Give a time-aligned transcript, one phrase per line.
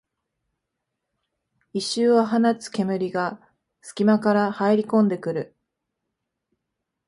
[1.73, 3.39] 異臭を放つ煙が
[3.83, 5.55] すき間から入りこんでくる